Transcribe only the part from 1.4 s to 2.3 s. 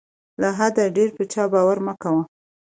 باور مه کوه.